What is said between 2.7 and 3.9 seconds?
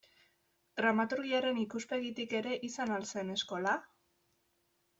izan al zen eskola?